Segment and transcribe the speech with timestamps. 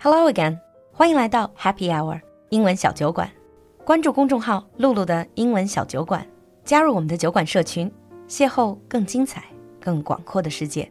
[0.00, 0.58] Hello again，
[0.92, 3.30] 欢迎来到 Happy Hour 英文小酒馆。
[3.84, 6.26] 关注公众号“露露的英文小酒馆”，
[6.64, 7.90] 加入我们的酒馆社群，
[8.28, 9.44] 邂逅更精彩、
[9.80, 10.90] 更广阔的世界。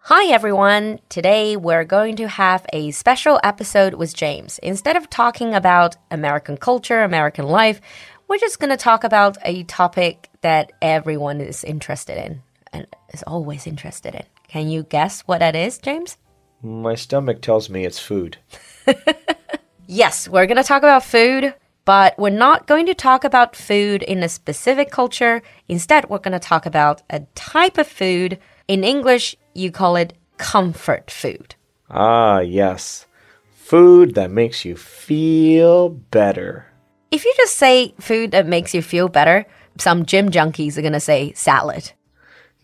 [0.00, 1.00] Hi everyone!
[1.10, 4.58] Today we're going to have a special episode with James.
[4.62, 7.80] Instead of talking about American culture, American life,
[8.26, 12.40] we're just going to talk about a topic that everyone is interested in
[12.72, 14.22] and is always interested in.
[14.53, 16.17] can you guess what that is, James?
[16.61, 18.37] My stomach tells me it's food.
[19.87, 21.53] Yes, we're going to talk about food,
[21.85, 25.41] but we're not going to talk about food in a specific culture.
[25.67, 28.39] Instead, we're going to talk about a type of food.
[28.67, 31.55] In English, you call it comfort food.
[31.89, 33.05] Ah, yes.
[33.55, 36.67] Food that makes you feel better.
[37.11, 39.45] If you just say food that makes you feel better,
[39.77, 41.91] some gym junkies are going to say salad.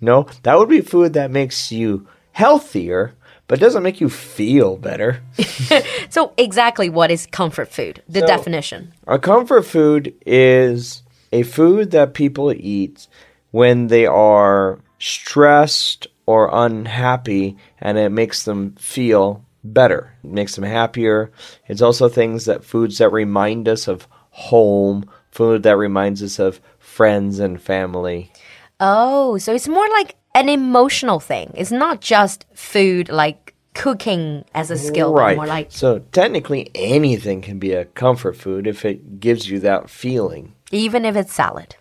[0.01, 3.13] No, that would be food that makes you healthier,
[3.47, 5.21] but doesn't make you feel better.
[6.09, 8.01] So, exactly what is comfort food?
[8.09, 8.93] The So- definition.
[9.07, 13.07] A comfort food is a food that people eat
[13.51, 20.13] when they are stressed or unhappy and it makes them feel better.
[20.23, 21.31] It makes them happier.
[21.67, 26.59] It's also things that foods that remind us of home, food that reminds us of
[26.79, 28.31] friends and family.
[28.79, 31.51] Oh, so it's more like an emotional thing.
[31.55, 35.35] It's not just food like cooking as a skill, Right.
[35.37, 39.89] more like so technically anything can be a comfort food if it gives you that
[39.89, 40.53] feeling.
[40.71, 41.75] even if it's salad.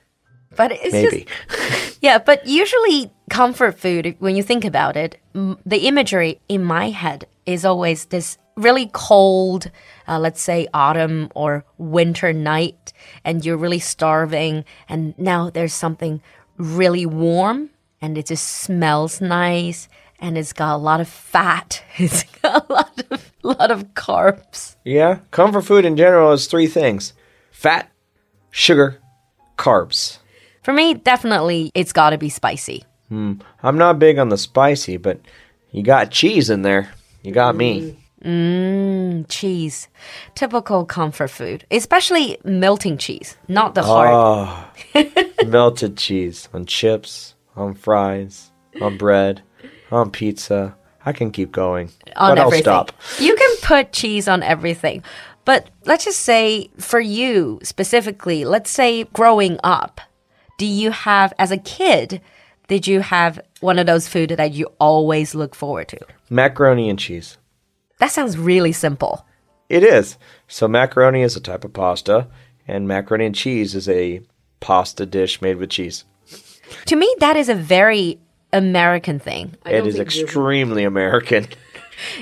[0.56, 1.26] But it's Maybe.
[1.48, 2.18] just yeah.
[2.18, 7.64] But usually, comfort food, when you think about it, the imagery in my head is
[7.64, 9.70] always this really cold,
[10.08, 12.92] uh, let's say autumn or winter night,
[13.24, 16.20] and you're really starving, and now there's something
[16.58, 17.70] really warm,
[18.00, 19.88] and it just smells nice.
[20.20, 21.82] And it's got a lot of fat.
[21.98, 24.76] It's got a lot of lot of carbs.
[24.84, 27.12] Yeah, comfort food in general is three things
[27.50, 27.90] fat,
[28.50, 29.00] sugar,
[29.56, 30.18] carbs.
[30.62, 32.84] For me, definitely, it's got to be spicy.
[33.08, 33.34] Hmm.
[33.62, 35.20] I'm not big on the spicy, but
[35.72, 36.92] you got cheese in there.
[37.22, 37.96] You got me.
[38.24, 39.88] Mm, cheese.
[40.34, 44.10] Typical comfort food, especially melting cheese, not the hard.
[44.94, 45.12] Oh,
[45.46, 49.42] melted cheese on chips, on fries, on bread,
[49.90, 50.76] on pizza.
[51.06, 52.64] I can keep going, on but I'll everything.
[52.64, 52.92] stop.
[53.18, 55.02] You can put cheese on everything.
[55.44, 60.00] But let's just say for you specifically, let's say growing up,
[60.58, 62.20] do you have as a kid,
[62.66, 65.98] did you have one of those food that you always look forward to?
[66.28, 67.38] Macaroni and cheese.
[67.98, 69.26] That sounds really simple.
[69.68, 70.16] It is.
[70.46, 72.28] So macaroni is a type of pasta,
[72.66, 74.22] and macaroni and cheese is a
[74.60, 76.04] pasta dish made with cheese.
[76.86, 78.18] To me, that is a very
[78.52, 79.54] American thing.
[79.66, 81.46] It is extremely American.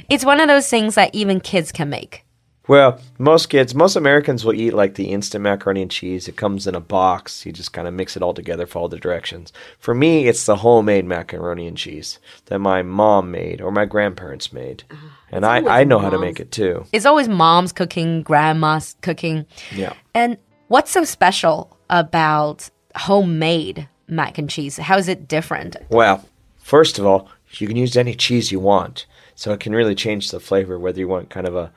[0.09, 2.25] It's one of those things that even kids can make.
[2.69, 6.27] Well, most kids, most Americans will eat like the instant macaroni and cheese.
[6.27, 7.47] It comes in a box.
[7.47, 9.53] You just kind of mix it all together, follow the directions.
[9.79, 14.53] For me, it's the homemade macaroni and cheese that my mom made or my grandparents
[14.53, 14.83] made.
[15.31, 16.87] And I, I know how to make it too.
[16.93, 19.47] It's always mom's cooking, grandma's cooking.
[19.75, 19.93] Yeah.
[20.15, 20.37] And
[20.69, 24.77] what's so special about homemade mac and cheese?
[24.77, 25.77] How is it different?
[25.89, 26.25] Well,
[26.57, 29.07] first of all, you can use any cheese you want.
[29.35, 31.71] So it can really change the flavor, whether you want kind of a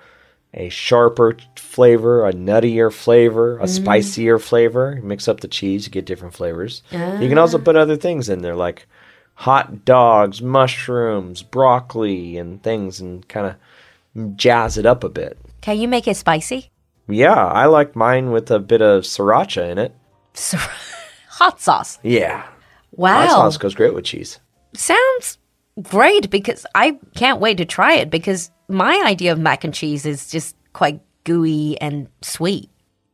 [0.53, 3.67] a sharper flavor, a nuttier flavor, a mm-hmm.
[3.67, 4.99] spicier flavor.
[5.03, 6.81] Mix up the cheese, you get different flavors.
[6.91, 7.63] You can also ah.
[7.63, 8.87] put other things in there like
[9.35, 15.37] hot dogs, mushrooms, broccoli, and things, and kind of jazz it up a bit.
[15.61, 16.71] Can you make it spicy?
[17.07, 19.95] Yeah, I like mine with a bit of sriracha in it.
[21.29, 21.99] Hot sauce.
[22.03, 22.45] Yeah,
[22.91, 23.27] Wow.
[23.27, 24.39] hot sauce goes great with cheese.
[24.73, 25.37] Sounds
[25.81, 30.05] great because I can't wait to try it because my idea of mac and cheese
[30.05, 32.69] is just quite gooey and sweet.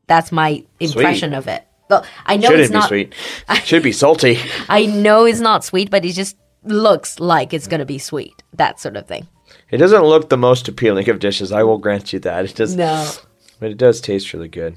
[0.07, 1.66] That's my impression of it.
[1.89, 3.13] Well, I know Shouldn't it's be not sweet.
[3.65, 4.39] Should be salty.
[4.69, 8.44] I know it's not sweet, but it just looks like it's going to be sweet.
[8.53, 9.27] That sort of thing.
[9.71, 11.51] It doesn't look the most appealing of dishes.
[11.51, 12.45] I will grant you that.
[12.45, 13.12] It does, No.
[13.59, 14.75] but it does taste really good.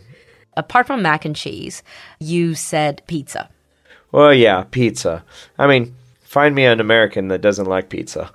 [0.56, 1.82] Apart from mac and cheese,
[2.18, 3.48] you said pizza.
[4.12, 5.24] Well, yeah, pizza.
[5.58, 8.30] I mean, find me an American that doesn't like pizza,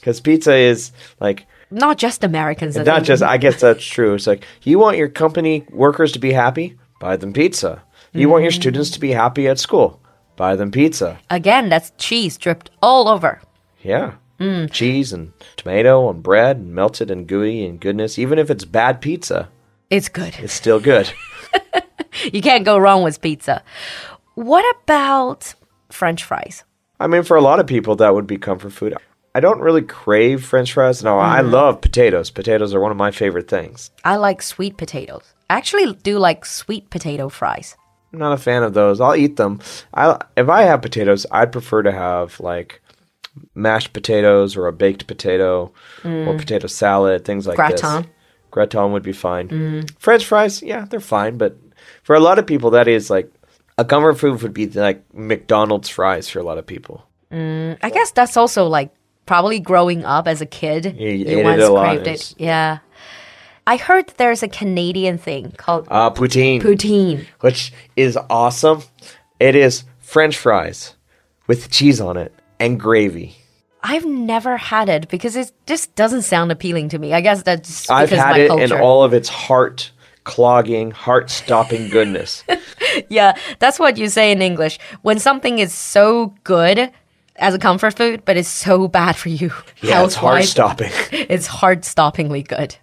[0.00, 2.76] because pizza is like Not just Americans.
[2.76, 3.22] Not just.
[3.34, 4.14] I guess that's true.
[4.14, 7.82] It's like you want your company workers to be happy, buy them pizza.
[8.12, 10.00] You want your students to be happy at school,
[10.36, 11.18] buy them pizza.
[11.30, 13.40] Again, that's cheese dripped all over.
[13.82, 14.14] Yeah.
[14.38, 14.66] Hmm.
[14.66, 18.18] Cheese and tomato and bread and melted and gooey and goodness.
[18.18, 19.48] Even if it's bad pizza,
[19.90, 20.34] It's good.
[20.38, 21.10] it's still good.
[22.32, 23.62] You can't go wrong with pizza.
[24.34, 25.54] What about
[25.90, 26.62] French fries?
[27.00, 28.94] I mean, for a lot of people, that would be comfort food.
[29.34, 31.02] I don't really crave French fries.
[31.02, 31.50] No, I mm-hmm.
[31.50, 32.30] love potatoes.
[32.30, 33.90] Potatoes are one of my favorite things.
[34.04, 35.24] I like sweet potatoes.
[35.50, 37.76] I actually do like sweet potato fries.
[38.12, 39.00] I'm not a fan of those.
[39.00, 39.60] I'll eat them.
[39.92, 42.80] I if I have potatoes, I'd prefer to have like
[43.56, 45.72] mashed potatoes or a baked potato
[46.04, 46.38] or mm.
[46.38, 48.02] potato salad, things like Gratin.
[48.02, 48.10] this.
[48.52, 49.48] Gratin would be fine.
[49.48, 49.96] Mm-hmm.
[49.98, 51.56] French fries, yeah, they're fine, but
[52.04, 53.28] for a lot of people, that is like
[53.76, 57.04] a comfort food would be like McDonald's fries for a lot of people.
[57.32, 58.94] Mm, I guess that's also like
[59.26, 60.96] probably growing up as a kid.
[60.98, 61.84] You it once lot.
[61.86, 62.34] craved it.
[62.38, 62.78] Yeah.
[63.66, 67.24] I heard there's a Canadian thing called Uh, poutine, poutine.
[67.40, 68.82] which is awesome.
[69.40, 70.94] It is French fries
[71.46, 73.36] with cheese on it and gravy.
[73.82, 77.12] I've never had it because it just doesn't sound appealing to me.
[77.14, 78.64] I guess that's I've because had my it culture.
[78.64, 79.90] in all of its heart
[80.24, 82.44] clogging, heart stopping goodness.
[83.08, 84.78] Yeah, that's what you say in English.
[85.02, 86.92] When something is so good
[87.36, 89.52] as a comfort food, but it's so bad for you
[89.82, 90.90] yeah, it's hard stopping.
[91.12, 92.76] it's heart-stoppingly good.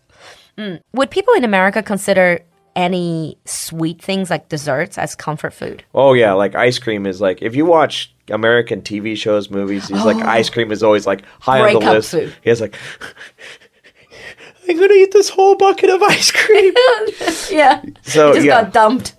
[0.57, 0.81] Mm.
[0.93, 2.41] Would people in America consider
[2.75, 5.83] any sweet things like desserts as comfort food?
[5.93, 10.05] Oh yeah, like ice cream is like if you watch American TV shows, movies, he's
[10.05, 12.11] like ice cream is always like high on the list.
[12.11, 12.35] food.
[12.43, 12.75] He has like
[14.69, 16.73] I'm gonna eat this whole bucket of ice cream.
[17.51, 17.81] yeah.
[18.03, 18.63] So, it just yeah.
[18.63, 19.15] got dumped.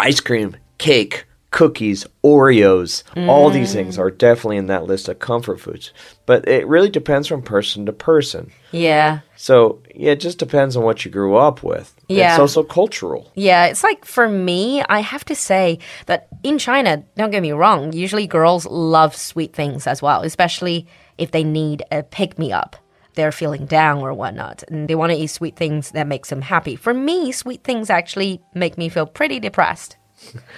[0.00, 3.74] ice cream, cake, cookies, Oreos, all these Mm.
[3.74, 5.92] things are definitely in that list of comfort foods.
[6.26, 8.50] But it really depends from person to person.
[8.72, 9.20] Yeah.
[9.36, 11.94] So yeah, it just depends on what you grew up with.
[12.08, 12.32] Yeah.
[12.32, 13.30] It's also cultural.
[13.34, 17.52] Yeah, it's like for me, I have to say that in China, don't get me
[17.52, 20.86] wrong, usually girls love sweet things as well, especially
[21.18, 22.76] if they need a pick me up.
[23.14, 26.40] They're feeling down or whatnot, and they want to eat sweet things that makes them
[26.40, 26.76] happy.
[26.76, 29.98] For me, sweet things actually make me feel pretty depressed.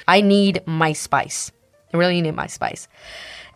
[0.08, 1.50] I need my spice.
[1.92, 2.88] I really need my spice.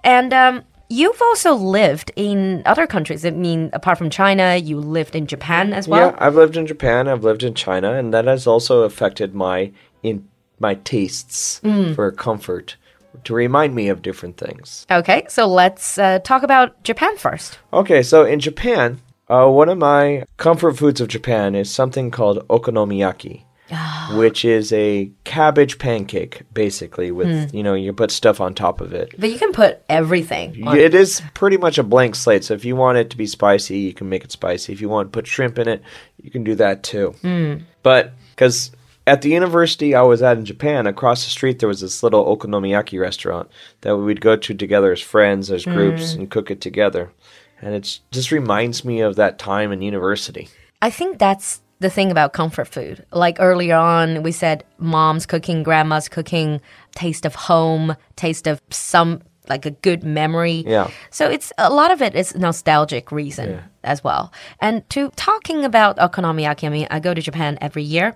[0.04, 3.24] And um, you've also lived in other countries.
[3.24, 6.10] I mean, apart from China, you lived in Japan as well.
[6.10, 9.72] yeah, I've lived in Japan, I've lived in China, and that has also affected my
[10.02, 10.28] in
[10.60, 11.94] my tastes Mm.
[11.94, 12.76] for comfort
[13.24, 14.86] to remind me of different things.
[14.90, 17.58] Okay, so let's uh, talk about Japan first.
[17.72, 22.46] Okay, so in Japan, uh, one of my comfort foods of Japan is something called
[22.48, 24.14] okonomiyaki, Ah.
[24.16, 27.56] which is a cabbage pancake, basically, with, hmm.
[27.56, 29.12] you know, you put stuff on top of it.
[29.18, 30.66] But you can put everything.
[30.66, 32.44] On It is pretty much a blank slate.
[32.44, 34.72] So if you want it to be spicy, you can make it spicy.
[34.72, 35.82] If you want to put shrimp in it,
[36.22, 37.14] you can do that too.
[37.20, 37.56] Hmm.
[37.82, 38.70] But because
[39.06, 42.24] at the university I was at in Japan, across the street there was this little
[42.24, 43.50] okonomiyaki restaurant
[43.82, 46.20] that we'd go to together as friends, as groups, hmm.
[46.20, 47.12] and cook it together.
[47.60, 50.48] And it just reminds me of that time in university.
[50.80, 53.04] I think that's the thing about comfort food.
[53.12, 56.60] Like earlier on, we said mom's cooking, grandma's cooking,
[56.94, 60.64] taste of home, taste of some like a good memory.
[60.66, 60.90] Yeah.
[61.10, 64.32] So it's a lot of it is nostalgic reason as well.
[64.60, 68.14] And to talking about okonomiyaki, I mean, I go to Japan every year.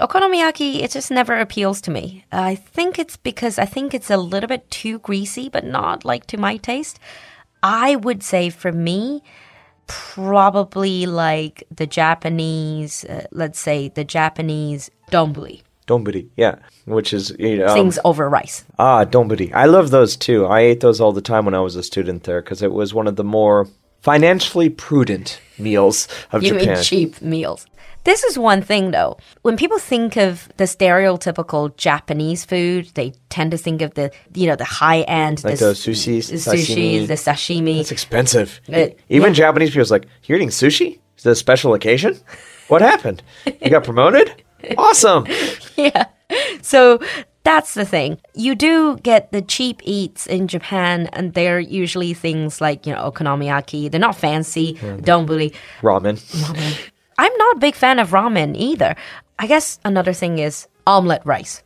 [0.00, 2.24] Okonomiyaki, it just never appeals to me.
[2.32, 6.26] I think it's because I think it's a little bit too greasy, but not like
[6.28, 6.98] to my taste.
[7.62, 9.22] I would say for me,
[9.90, 17.58] probably like the Japanese, uh, let's say the Japanese donburi, Donburi, yeah, which is you
[17.58, 18.64] know, um, things over rice.
[18.78, 19.52] Ah, donburi.
[19.52, 20.46] I love those too.
[20.46, 22.94] I ate those all the time when I was a student there because it was
[22.94, 23.66] one of the more
[24.00, 26.74] financially prudent meals of You Japan.
[26.74, 27.66] mean cheap meals.
[28.04, 29.18] This is one thing though.
[29.42, 34.46] When people think of the stereotypical Japanese food, they tend to think of the you
[34.46, 37.00] know the high end, Like the, the sushis, the sashimi.
[37.02, 37.80] sushi, the sashimi.
[37.80, 38.60] It's expensive.
[38.68, 39.34] Uh, it- Even yeah.
[39.44, 40.98] Japanese people's like, you're eating sushi?
[41.18, 42.18] Is it a special occasion?
[42.68, 43.22] What happened?
[43.60, 44.42] You got promoted?
[44.76, 45.26] Awesome.
[45.76, 46.04] yeah.
[46.60, 47.00] So
[47.44, 48.18] that's the thing.
[48.34, 53.10] You do get the cheap eats in Japan, and they're usually things like, you know,
[53.10, 53.90] okonomiyaki.
[53.90, 55.00] They're not fancy, mm-hmm.
[55.02, 55.54] donburi.
[55.80, 56.16] Ramen.
[56.42, 56.90] ramen.
[57.20, 58.96] I'm not a big fan of ramen either.
[59.38, 61.62] I guess another thing is omelet rice.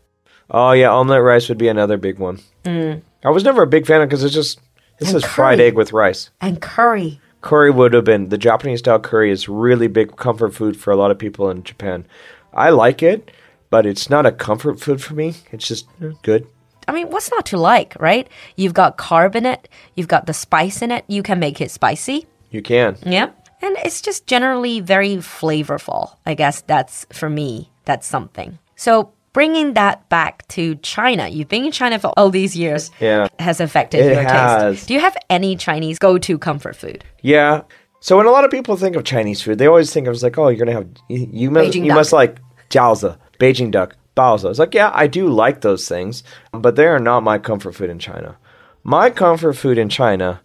[0.50, 2.40] Oh yeah, omelet rice would be another big one.
[2.66, 4.58] I was never a big fan of because it's just
[4.98, 5.14] this Mm.
[5.14, 6.30] And is fried egg with rice.
[6.40, 7.20] And curry.
[7.40, 10.96] Curry would have been the Japanese style curry is really big comfort food for a
[10.96, 12.04] lot of people in Japan.
[12.52, 13.30] I like it,
[13.70, 15.34] but it's not a comfort food for me.
[15.52, 15.86] It's just
[16.22, 16.48] good.
[16.88, 18.28] I mean, what's not to like, right?
[18.56, 21.70] You've got carb in it, you've got the spice in it, you can make it
[21.70, 22.26] spicy.
[22.50, 22.96] You can.
[23.06, 23.30] Yeah.
[23.62, 26.16] And it's just generally very flavorful.
[26.26, 28.58] I guess that's for me, that's something.
[28.76, 32.90] So bringing that back to China, you've been in China for all these years.
[33.00, 33.28] Yeah.
[33.38, 34.76] Has affected It your has.
[34.76, 34.88] taste.
[34.88, 37.04] Do you have any Chinese go to comfort food?
[37.22, 37.62] Yeah.
[38.00, 40.22] So when a lot of people think of Chinese food, they always think of it's
[40.22, 41.94] like, oh, you're gonna have you, you must you duck.
[41.96, 44.50] must like jiaozi, Beijing duck, baozi.
[44.50, 47.88] It's like, yeah, I do like those things, but they are not my comfort food
[47.90, 48.36] in China.
[48.82, 50.40] My comfort food in China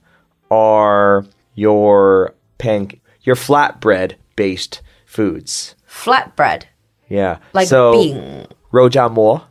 [0.50, 1.26] are
[1.56, 5.76] your pan your flatbread based foods.
[5.90, 6.66] Flatbread.
[7.08, 7.40] Yeah.
[7.54, 8.46] Like so.
[8.72, 9.44] Roujiamo.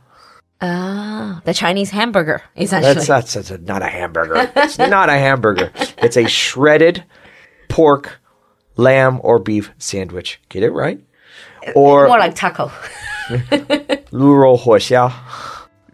[0.61, 2.93] Ah, the Chinese hamburger, essentially.
[2.93, 4.51] That's, that's, that's a, not a hamburger.
[4.57, 5.71] it's not a hamburger.
[5.97, 7.05] It's a shredded
[7.69, 8.19] pork,
[8.75, 10.39] lamb, or beef sandwich.
[10.49, 11.01] Get it right?
[11.65, 12.71] Uh, or more like taco.
[14.11, 15.11] 驴肉火烧。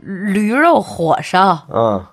[0.01, 1.67] 驴肉火烧。
[1.69, 2.05] Uh,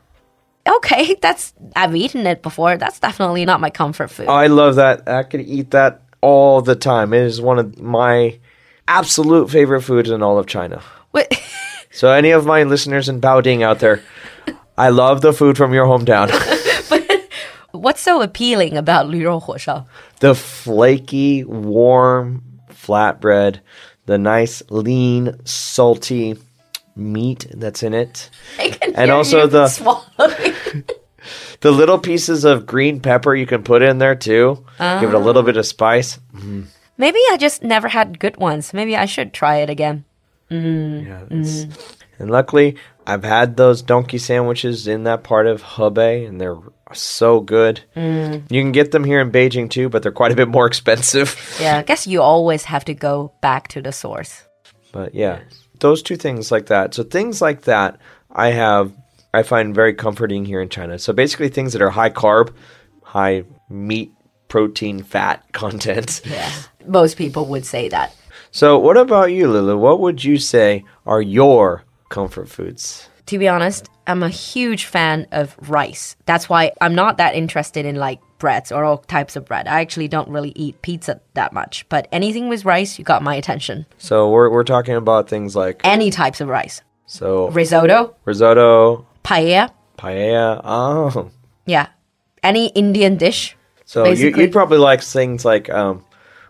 [0.66, 2.76] okay, that's I've eaten it before.
[2.76, 4.28] That's definitely not my comfort food.
[4.28, 5.08] I love that.
[5.08, 7.12] I could eat that all the time.
[7.12, 8.38] It is one of my
[8.88, 10.82] absolute favorite foods in all of China.
[11.10, 11.32] What?
[11.90, 14.02] so any of my listeners in Baoding out there,
[14.76, 16.30] I love the food from your hometown.
[17.72, 19.40] what's so appealing about Lu Rou
[20.20, 23.60] The flaky, warm flatbread,
[24.06, 26.36] the nice, lean, salty
[26.96, 30.84] meat that's in it, I can And also you the-
[31.60, 34.64] the little pieces of green pepper you can put in there too.
[34.78, 36.18] Give it a little bit of spice.
[36.34, 36.66] Mm.
[36.98, 38.74] Maybe I just never had good ones.
[38.74, 40.04] Maybe I should try it again.
[40.50, 41.06] Mm.
[41.06, 41.40] Yeah, mm.
[41.40, 41.66] it's-
[42.18, 46.58] And luckily, I've had those donkey sandwiches in that part of Hebei, and they're
[46.92, 47.80] so good.
[47.96, 51.34] You can get them here in Beijing too, but they're quite a bit more expensive.
[51.60, 54.44] Yeah, I guess you always have to go back to the source.
[54.92, 55.40] But yeah,
[55.82, 56.94] those two things like that.
[56.94, 57.98] So things like that,
[58.30, 58.92] I have,
[59.34, 60.98] I find very comforting here in China.
[60.98, 62.54] So basically, things that are high carb,
[63.02, 64.12] high meat,
[64.48, 66.22] protein, fat content.
[66.24, 66.50] Yeah.
[66.86, 68.16] Most people would say that.
[68.50, 69.76] So what about you, Lulu?
[69.76, 73.08] What would you say are your comfort foods?
[73.26, 76.16] To be honest, I'm a huge fan of rice.
[76.26, 79.66] That's why I'm not that interested in like breads or all types of bread.
[79.68, 81.86] I actually don't really eat pizza that much.
[81.88, 83.86] But anything with rice, you got my attention.
[83.98, 86.82] So we're we're talking about things like Any types of rice.
[87.06, 89.70] so Risotto, risotto, paella.
[89.96, 90.60] paella.
[90.64, 91.30] Oh,
[91.66, 91.86] Yeah.
[92.42, 93.56] Any Indian dish.
[93.84, 96.04] so you, Basically- you'd probably like things like um,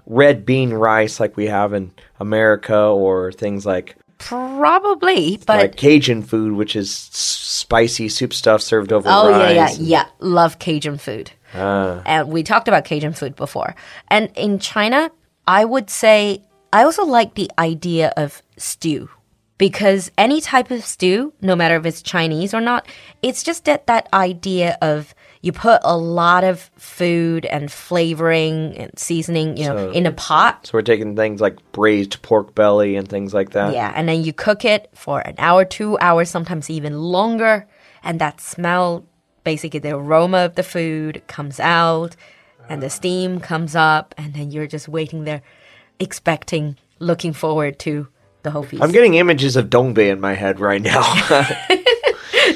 [0.06, 6.22] red bean rice, like we have in America, or things like Probably, but like Cajun
[6.22, 9.78] food, which is spicy soup stuff served over oh yeah, rice.
[9.78, 10.06] yeah, yeah.
[10.20, 11.32] Love Cajun food.
[11.54, 13.74] Ah, and we talked about Cajun food before.
[14.08, 15.10] And in China,
[15.46, 16.42] I would say
[16.72, 19.08] I also like the idea of stew
[19.58, 22.86] because any type of stew, no matter if it's Chinese or not,
[23.22, 28.90] it's just that that idea of you put a lot of food and flavoring and
[28.96, 30.66] seasoning, you know, So- in a pot.
[30.66, 33.74] so we're taking things like braised pork belly and things like that.
[33.74, 37.66] Yeah, and then you cook it for an hour, two hours, sometimes even longer,
[38.04, 39.04] and that smell,
[39.44, 42.16] basically the aroma of the food comes out,
[42.68, 45.42] and the steam comes up, and then you're just waiting there,
[45.98, 48.08] expecting, looking forward to
[48.42, 48.82] the whole feast.
[48.82, 51.02] I'm getting images of Dongbei in my head right now.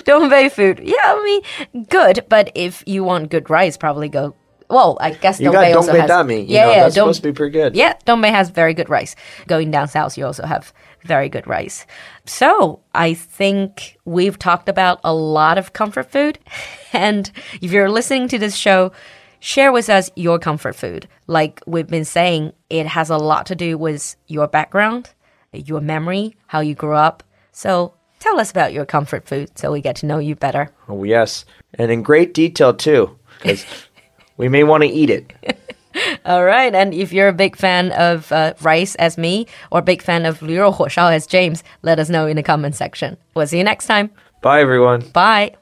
[0.07, 4.35] Dongbei food, yeah, I mean, good, but if you want good rice, probably go.
[4.69, 6.11] Well, I guess you Dongbei got also Dongbei has.
[6.11, 6.45] Dami.
[6.49, 7.77] Yeah, know, yeah, that's Dong- supposed to be pretty good.
[7.77, 9.15] Yeah, Dongbei has very good rice.
[9.47, 10.73] Going down south, you also have
[11.05, 11.87] very good rice.
[12.25, 16.39] So I think we've talked about a lot of comfort food.
[16.93, 17.31] And
[17.61, 18.91] if you're listening to this show,
[19.39, 21.07] share with us your comfort food.
[21.27, 25.11] Like we've been saying, it has a lot to do with your background,
[25.53, 27.23] your memory, how you grew up.
[27.53, 30.71] So tell us about your comfort food so we get to know you better.
[30.89, 31.45] Oh yes,
[31.75, 33.67] and in great detail too, because
[34.38, 35.34] we may want to eat it.
[36.26, 36.74] All right.
[36.74, 40.26] And if you're a big fan of uh, rice as me or a big fan
[40.26, 43.18] of 驴肉火烧 as James, let us know in the comment section.
[43.34, 44.12] We'll see you next time.
[44.42, 45.02] Bye everyone.
[45.12, 45.56] Bye.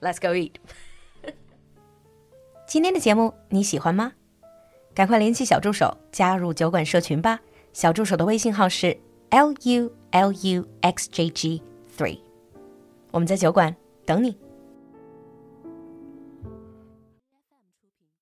[0.00, 0.54] Let's go eat.
[2.66, 4.12] 今天的节目你喜欢吗？
[4.94, 7.40] 赶快联系小助手加入酒馆社群吧。
[7.72, 8.96] 小助手的微信号是
[9.30, 11.62] l u l u x j g
[11.96, 12.18] three，
[13.10, 14.36] 我们在酒馆等你。